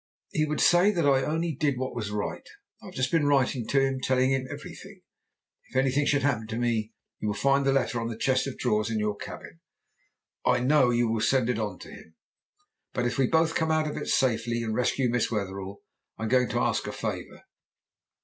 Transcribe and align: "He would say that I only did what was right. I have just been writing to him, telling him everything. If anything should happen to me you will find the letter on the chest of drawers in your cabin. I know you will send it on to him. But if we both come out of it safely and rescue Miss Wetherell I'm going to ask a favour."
"He 0.31 0.47
would 0.47 0.59
say 0.59 0.89
that 0.89 1.05
I 1.05 1.21
only 1.23 1.51
did 1.53 1.77
what 1.77 1.93
was 1.95 2.09
right. 2.09 2.49
I 2.81 2.85
have 2.87 2.95
just 2.95 3.11
been 3.11 3.27
writing 3.27 3.67
to 3.67 3.79
him, 3.79 4.01
telling 4.01 4.31
him 4.31 4.47
everything. 4.49 5.01
If 5.69 5.75
anything 5.75 6.07
should 6.07 6.23
happen 6.23 6.47
to 6.47 6.57
me 6.57 6.93
you 7.19 7.27
will 7.27 7.35
find 7.35 7.63
the 7.67 7.71
letter 7.71 8.01
on 8.01 8.07
the 8.07 8.17
chest 8.17 8.47
of 8.47 8.57
drawers 8.57 8.89
in 8.89 8.97
your 8.97 9.15
cabin. 9.15 9.59
I 10.43 10.59
know 10.59 10.89
you 10.89 11.07
will 11.07 11.21
send 11.21 11.51
it 11.51 11.59
on 11.59 11.77
to 11.77 11.91
him. 11.91 12.15
But 12.93 13.05
if 13.05 13.19
we 13.19 13.27
both 13.27 13.53
come 13.53 13.69
out 13.69 13.87
of 13.87 13.95
it 13.95 14.07
safely 14.07 14.63
and 14.63 14.73
rescue 14.73 15.07
Miss 15.07 15.29
Wetherell 15.29 15.83
I'm 16.17 16.29
going 16.29 16.49
to 16.49 16.59
ask 16.61 16.87
a 16.87 16.91
favour." 16.91 17.43